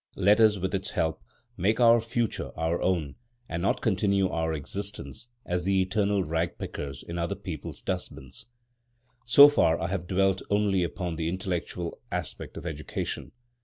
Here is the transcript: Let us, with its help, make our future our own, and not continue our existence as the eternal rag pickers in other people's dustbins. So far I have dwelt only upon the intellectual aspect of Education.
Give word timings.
Let 0.15 0.39
us, 0.41 0.57
with 0.57 0.73
its 0.73 0.89
help, 0.89 1.21
make 1.55 1.79
our 1.79 2.01
future 2.01 2.49
our 2.57 2.81
own, 2.81 3.17
and 3.47 3.61
not 3.61 3.81
continue 3.81 4.27
our 4.29 4.51
existence 4.51 5.27
as 5.45 5.63
the 5.63 5.79
eternal 5.79 6.23
rag 6.23 6.57
pickers 6.57 7.03
in 7.03 7.19
other 7.19 7.35
people's 7.35 7.83
dustbins. 7.83 8.47
So 9.25 9.47
far 9.47 9.79
I 9.79 9.89
have 9.89 10.07
dwelt 10.07 10.41
only 10.49 10.81
upon 10.81 11.17
the 11.17 11.29
intellectual 11.29 12.01
aspect 12.11 12.57
of 12.57 12.65
Education. 12.65 13.31